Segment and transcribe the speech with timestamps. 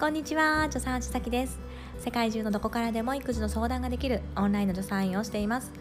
[0.00, 1.60] こんにちは助産師崎です。
[1.98, 5.72] 世界中のどこからでも育児の相談ができるオンラインの助産院をしています。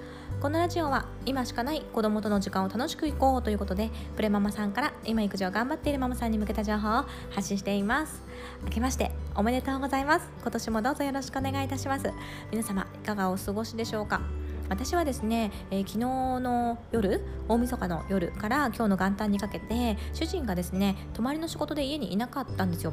[0.42, 8.22] このラジオは今しかない子供との時間を楽しくいこうということでプレママさんから今育児を頑張っているママさんに向けた情報を発信しています。
[8.66, 10.28] 明けましておめでとうございます。
[10.42, 12.12] 今年もどうぞよろしくお願いいたします。
[12.52, 14.20] 皆様いかがお過ごしでしょうか。
[14.68, 16.00] 私はですね、えー、昨日
[16.42, 22.92] の夜大晦日の夜から今日の元旦にかけて主人がですね泊まりの仕事で家にいなかったんですよ。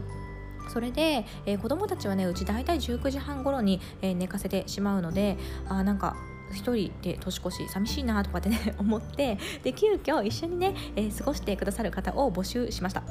[0.69, 5.37] それで、えー、子供たちはねうち大体19時半頃に、えー、寝かせてしまうので
[5.69, 6.17] あなんか
[6.53, 13.03] 1人で年越し寂しいなとかってね 思ってで急遽一緒にね、えー、過ごしてくださる方を募集しました。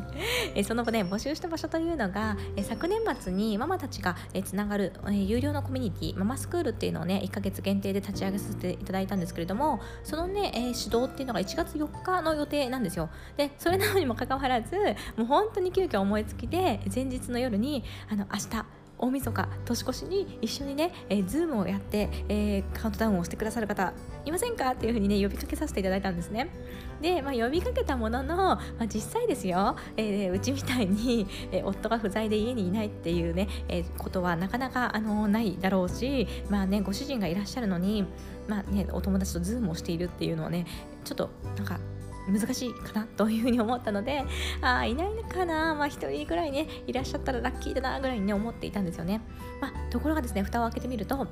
[0.54, 13.10] えその後ね募集した場所というのが、え昨年末にママたちが、えつながる、え有料のコミュニティママスクールっていうのをね1ヶ月限定で立ち上げさせていただいたんですけれどもそのね、え指導っていうのが1月4日の予定なんですよ。
[13.36, 14.76] でそれなのにもかかわらず
[15.16, 18.66] もう本当に急遽思いつきで前日の夜にあの明日
[18.98, 23.92] 大晦日年越しに一緒にね、えー、ズームをやって、えー、カウントダウンをしてくださる方
[24.24, 24.70] いませんか？
[24.70, 26.48] っていうふうにね呼びかけさせていただいたんですね。
[27.02, 38.06] で、まあ、呼びかけたものの、まあ、実際ですよ、えー、うちみたいに、えー、夫が不在で家にいないっていうね、えー、ことはなかなかあのないだろうしまあねご主人がいらっしゃるのに
[38.48, 40.66] まあねお友達とズームをしているっていうのはね
[41.04, 41.78] ちょっとなんか
[42.28, 44.24] 難しいかなというふうに思ったので
[44.60, 49.20] ああいないのかな、まあ、1人ぐらいねいらっしゃったらラッキーだなぐらいにね思っていたんですよね、
[49.60, 51.26] まあ、ところがですね蓋を開けてみると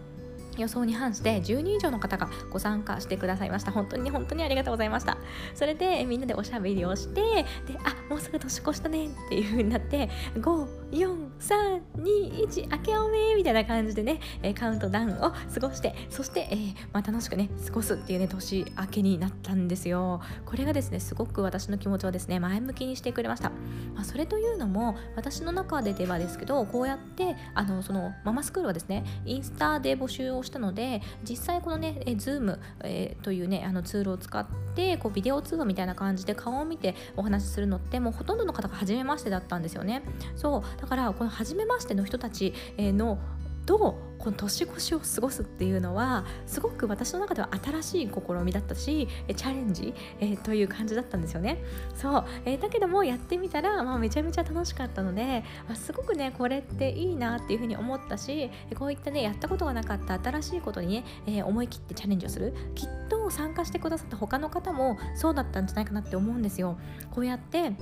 [0.59, 3.73] 予想に反して10人以上の方がご参加してくださいました。
[3.73, 5.17] 本当に本当にありがとうございました。
[5.55, 7.47] それでみんなでおしゃべりをしてで
[7.85, 14.21] あもうすぐ年越したねっていう風になって54321明けおめみたいな感じでね
[14.55, 20.21] カウントダウンを過ごしてそして、えー、まあ、楽しくね過ごすっていうね年明けになったんですよ。
[20.45, 23.51] これがですねすごく私の気持ちをですね前向きにしてくれました、
[23.95, 40.03] まあ、それというのも私の中でではですけどこうやってあのそのママスクールはですねインスタで募集をしたので実際このねえ Zoom、え、というねあのツールを使ってこうビデオ通話みたいな感じで顔を見てお話しするのってもうほとんどの方が初めましてだったんですよね。
[40.37, 43.19] そうだからこの初めましての人たちの
[43.67, 51.59] とこの年越しを過ごすっていうのはすごく私の中では新しい試みだったしチャレンジ、えー、という感じだったんですよね。
[51.97, 62.55] そう、えー、だけどもやってみたら、まあ、めちゃめちゃ楽しかったので、まあ、すごくねこれっていいなっていうふうに思ったしこういったねやったことがなかった新しいことにね、えー、思い切ってチャレンジをする。
[62.77, 66.79] きっと参加してくださった他の方もそうだったんじゃないかなって思うんですよ。
[67.11, 67.73] こうやって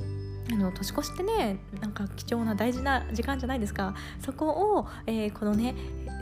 [0.52, 3.94] あの年越しってねなんか貴重な大事な時間じゃないですか。
[4.20, 5.74] そこを、えー、このね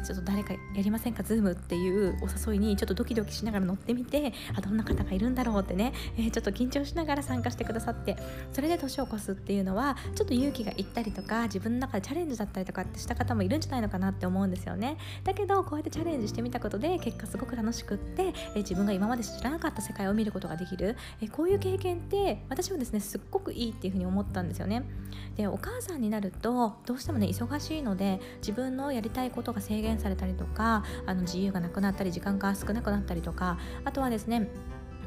[0.04, 8.16] ちょっと誰かやりませんかズームっていうお誘いにちょっとドキドキしながら乗ってみてあどんな方がいるんだろうってね、えー、ちょっと緊張しながら参加してくださって
[8.52, 14.98] それで年を越すっていうのはちょっと勇気がいったりとか自分の中でチャレンジだったりとかってした方もいるんじゃないのかなって思うんですよね。
[15.24, 24.84] だけどこうやってチャレンジしてみたことで結果すごく楽しくって、えー、自分が今まで知らなかった世界を見ることができる、え、こういう経験って私はですねすっごくいいっていうふうに思思ったんですよね。
[25.36, 34.48] でお母さんになるとどうしてもね忙しいので自分のやりたいことが制限されたりとかあの自由がなくなったり時間が少なくなったりとかあとはですね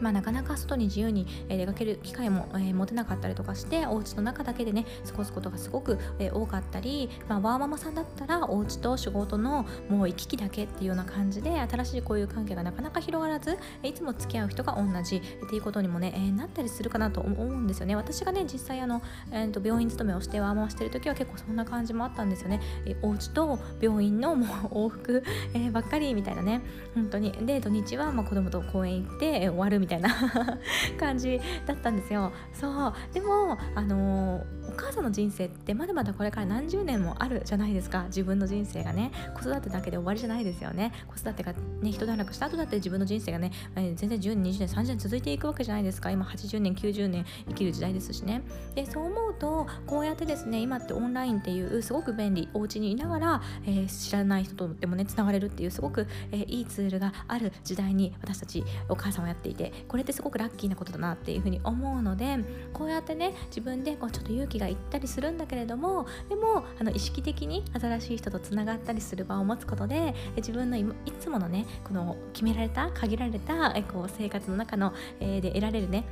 [0.01, 17.95] まあ、なかなか外に自由に出かける機会も、え、持てなかったりとかしてお家の中だけでね過ごすことがすごく、え、多かったり、まあ、ワーママさんだったらお家と仕事のもう行き来だけっていうような感じで新しい交友関係がなかなか広がらずいつも付き合う人が同じっていうことにもね、え、なったりするかなと思うんですよね。
[17.95, 19.01] 私がね実際あの、
[19.31, 25.23] えー、と病院勤めをしてワーママしてる時は結構そんな感じもあったんですよね、えー、お家と病院のもう往復、
[25.53, 26.61] え、ばっかりみたいなね。
[26.95, 27.31] 本当に。
[27.31, 29.90] で土日はまあ子供と公園行って、え、終わるみたいな。
[29.91, 30.09] たいな
[30.99, 32.31] 感じだったんですよ。
[32.53, 32.93] そう。
[33.13, 38.05] でもあのお母さんの人生ってまだまだこれから何十年もあるじゃないですか。
[38.05, 39.11] 自分の人生がね。
[39.33, 40.91] 子育てだけで終わりじゃないですよね。
[41.07, 46.11] 子育てがね人段落した後だって自分の人生がね、えー、全然10年20年30年続いていくわけじゃないですか。
[46.11, 48.41] 今80年90年生きる時代ですしね。
[48.75, 52.49] でそう思うとこうやってですね今ってオンラインっていうすごく便利。
[52.53, 62.37] お家にいながら、えー、知らない人とでもねつながれるっていうすごく、えー、いいツールがある時代に私たちお母さんをやっていてこれってすごくラッキーなことだなっていうふうに思うので
[62.73, 70.85] こうやってね自分でこうちょっと勇気がいったりするんだけれどもでもあの意識的に新しい人とつながったりする場を持つことで自分のい
[71.19, 76.03] つものねこの決められた限られたこう生活の中の、えー、で得られるね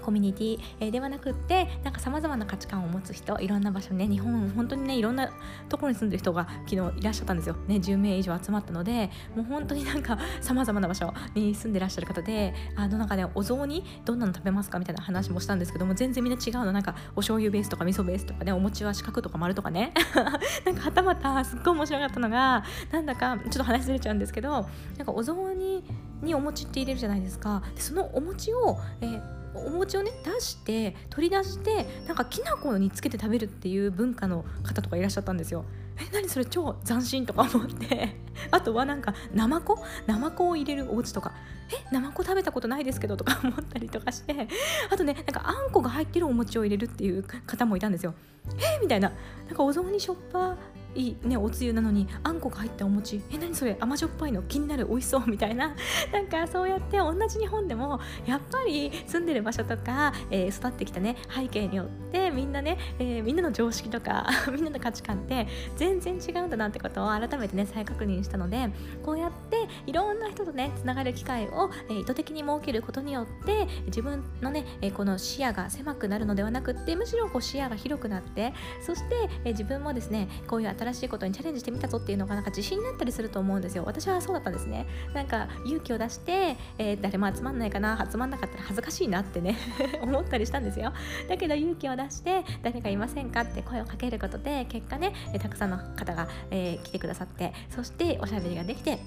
[0.00, 5.30] コミュニティ、え、ではなくってなんかさまざまな価値観を持つ人いろんな場所ね日本本当にねいろんな
[5.68, 16.72] ところに住んでる人が昨日いらっしゃったんですよ、ね、10名以上集まったのでもう本当になんかさまざまな場所に住んでらっしゃる方であのなんかねお雑煮どんなの食べますかみたいな話もしたんですけども全然みんな違うの。
[16.72, 19.92] なんかお醤油ベースとか味噌ベースとかねお餅は四角とか丸とかね。
[20.64, 24.66] なんかはたまたすっごい面白かったのがなんだかちょっと話ずれちゃうんですけど
[24.96, 25.84] なんかお雑煮
[26.22, 27.62] にお餅って入れるじゃないですか。
[27.74, 35.64] でそのお餅を、えーお餅をね出して取り出してなんかきな粉につけて食べるっていう文化の方とかいらっしゃったんですよ。
[35.98, 38.16] え何それ超斬新とか思って。
[38.50, 41.32] あとはなんかナマコナマコを入れるお家とか。
[41.72, 44.48] えナマコ食べたことないですけどとか思ったりとかして。
[44.90, 48.14] あとねなんかあんこが入ってるお餅を入れるっていう方もいたんですよ。
[48.58, 49.12] えみたいな。
[49.46, 50.56] なんかお雑煮しょっぱ
[50.94, 53.22] いいねおつゆなのにあんこが入ったお餅。
[53.32, 53.76] え何それ？
[53.80, 54.42] 甘じょっぱいの？
[54.42, 55.74] 気になる美味しそうみたいな。
[56.12, 65.46] なんかそうやって同じ日本でもやっぱり住んでる場所とか、えー、育ってきたね背景によってみんなね、えー、みんなの常識とか みんなの価値観って
[65.76, 68.70] 全然違うんだなってことを改めてね再確認したので
[69.04, 83.84] こうやっていろんな人とねつながる機会を、え、意図的に設けることによって自分のね、えこの視野が狭くなるのではなくってむしろこう視野が広くなってそして、え自分もですねこういう新しいことにチャレンジしてみたぞっていうのがなんか自信になったりすると思うんですよ。
[83.86, 84.86] 私はそうだったんですね。
[85.12, 89.56] なんか勇気を出して、えー、誰も集まんないかな集まんなかったら恥ずかしいなってね
[90.00, 90.92] 思ったりしたんですよ。
[91.28, 98.98] だけど勇気を出して誰かいませんかって声をかけることで結果ねたくさんの方が、えー、来てくださってそしておしゃべりができて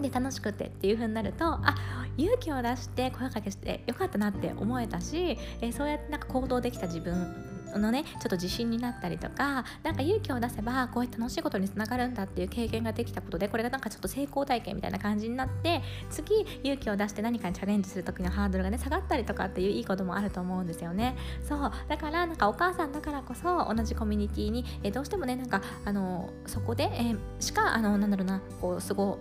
[0.00, 1.76] で楽しくてっていう風になるとあ
[2.16, 21.16] 勇気を出して声かけしてよかったなって思えたし、えー、そうやってなんか行動できた自分のねちょっと自信になったりとか何か勇気を出せばこういう楽しいことにつながるんだっていう経験ができたことでこれがなんかちょっと成功体験みたいな感じになって次勇気を出して何かにチャレンジする時のハードルがね下がったりとかっていういいこともあると思うんですよね。
[21.46, 21.72] そう。
[21.88, 29.18] だからなんかお母さんだからこそ同じコミュニティに、えどうしてもねなんかあのそこで、え、しかあのなんだろうなこう過ご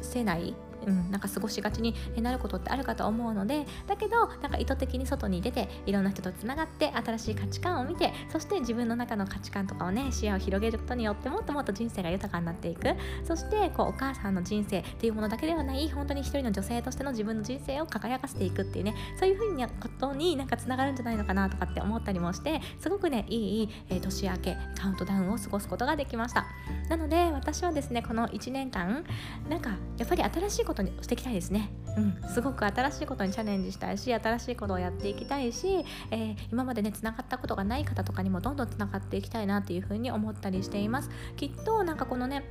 [0.00, 0.54] せない
[0.86, 12.82] うん、なんか過ごしがちになることってあるかと思うのでだけどなんか意図的に外に出ていろんな人とつながって新しい価値観を見てそして自分の中の価値観とかをね視野を広げることによってもっともっと人生が豊かになっていく。
[13.24, 26.46] そしてこうお母さんの人生っていうものだけではない本当に一人の女性としての自分の人生を輝かせていくっていうねそういうふうなことになんかつながるんじゃないのかなとかって思ったりもしてすごくねいい、えー、年明けカウントダウンを過ごすことができました。
[26.88, 29.04] なので私はですねこの1年間
[29.48, 41.10] なんかやっぱり新しいことにしていきたいですね、うん、すごく新しいことにチャレンジしたいし新しいことをやっていきたいし、えー、今までねつながったことがない方とかにもどんどんつながっていきたいなっていうふうに思ったりしています。
[41.36, 42.44] きっとなんかこのね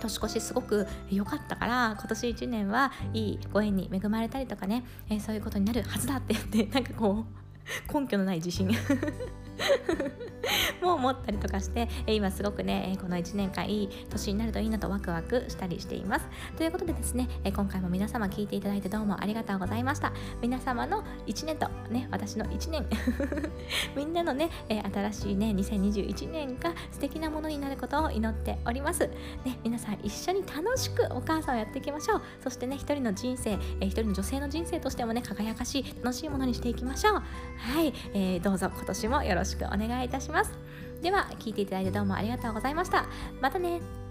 [0.00, 7.24] 年越しすごく良かったから今年1年はいいご縁に恵まれたりとかね、えー、そういうことになるはずだって言ってなんかこ
[7.90, 8.68] う根拠のない自信。
[10.82, 16.26] も思ったりとかして今すごくねこの1年間いい年になるといいなとワクワクしたりしています。
[16.56, 20.12] ということでですね今回も皆様聞いていただいてどうもありがとうございました。
[20.40, 22.86] 皆様の1年とね私の1年。
[23.96, 29.08] みんなのね新しいね2021年が素敵なものになることを祈っております。
[29.44, 32.22] ね皆さん一緒に楽しくお母さんをやっていきましょう。
[32.42, 37.14] そしてね一人の人生一人の女性の人生としてもね輝かしい楽しいものにしていきましょう。
[37.14, 40.31] はい、えー、どうぞ今年もよろしくお願いいたします。
[40.32, 40.52] ます。
[41.02, 43.06] では聞いていただいてどうもありがとうございました。
[43.40, 44.01] またね。